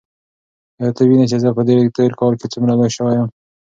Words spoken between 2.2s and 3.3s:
کې څومره لوی شوی یم؟